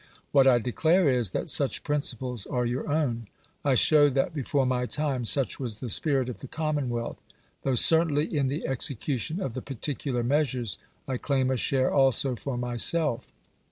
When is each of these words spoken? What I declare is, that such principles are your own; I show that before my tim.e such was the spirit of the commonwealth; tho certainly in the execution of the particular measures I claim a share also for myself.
What 0.31 0.47
I 0.47 0.57
declare 0.57 1.07
is, 1.07 1.29
that 1.29 1.47
such 1.47 1.83
principles 1.83 2.47
are 2.47 2.65
your 2.65 2.91
own; 2.91 3.27
I 3.63 3.75
show 3.75 4.09
that 4.09 4.33
before 4.33 4.65
my 4.65 4.87
tim.e 4.87 5.25
such 5.25 5.59
was 5.59 5.75
the 5.75 5.91
spirit 5.91 6.27
of 6.27 6.39
the 6.39 6.47
commonwealth; 6.47 7.21
tho 7.61 7.75
certainly 7.75 8.35
in 8.35 8.47
the 8.47 8.65
execution 8.65 9.39
of 9.39 9.53
the 9.53 9.61
particular 9.61 10.23
measures 10.23 10.79
I 11.07 11.17
claim 11.17 11.51
a 11.51 11.55
share 11.57 11.91
also 11.93 12.35
for 12.35 12.57
myself. 12.57 13.31